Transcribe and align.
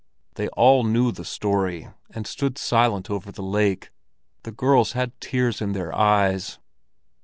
They 0.33 0.47
all 0.57 0.83
knew 0.83 1.11
the 1.11 1.23
story, 1.23 1.89
and 2.09 2.25
stood 2.25 2.57
silent 2.57 3.11
over 3.11 3.31
the 3.31 3.43
lake; 3.43 3.91
the 4.41 4.51
girls 4.51 4.93
had 4.93 5.11
tears 5.21 5.61
in 5.61 5.73
their 5.73 5.95
eyes. 5.95 6.57